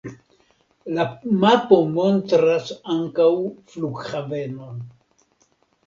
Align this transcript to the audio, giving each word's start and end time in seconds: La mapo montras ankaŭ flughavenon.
La 0.97 1.05
mapo 1.43 1.77
montras 1.99 2.73
ankaŭ 2.97 3.31
flughavenon. 3.75 4.85